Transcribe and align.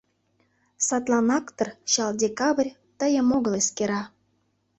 Садланак 0.87 1.45
дыр 1.57 1.69
Чал 1.91 2.11
декабрь 2.23 2.73
Тыйым 2.99 3.27
огыл 3.37 3.53
эскера. 3.61 4.01